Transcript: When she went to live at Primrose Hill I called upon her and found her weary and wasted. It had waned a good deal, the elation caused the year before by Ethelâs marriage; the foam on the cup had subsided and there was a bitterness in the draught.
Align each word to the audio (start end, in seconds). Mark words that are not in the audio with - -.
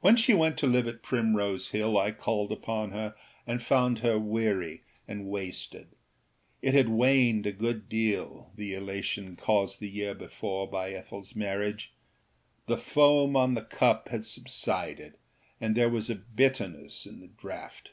When 0.00 0.16
she 0.16 0.32
went 0.32 0.56
to 0.56 0.66
live 0.66 0.86
at 0.88 1.02
Primrose 1.02 1.68
Hill 1.72 1.98
I 1.98 2.12
called 2.12 2.50
upon 2.50 2.92
her 2.92 3.14
and 3.46 3.62
found 3.62 3.98
her 3.98 4.18
weary 4.18 4.84
and 5.06 5.26
wasted. 5.26 5.88
It 6.62 6.72
had 6.72 6.88
waned 6.88 7.44
a 7.44 7.52
good 7.52 7.90
deal, 7.90 8.50
the 8.56 8.72
elation 8.72 9.36
caused 9.36 9.80
the 9.80 9.90
year 9.90 10.14
before 10.14 10.66
by 10.66 10.94
Ethelâs 10.94 11.36
marriage; 11.36 11.92
the 12.64 12.78
foam 12.78 13.36
on 13.36 13.52
the 13.52 13.60
cup 13.60 14.08
had 14.08 14.24
subsided 14.24 15.18
and 15.60 15.76
there 15.76 15.90
was 15.90 16.08
a 16.08 16.14
bitterness 16.14 17.04
in 17.04 17.20
the 17.20 17.28
draught. 17.28 17.90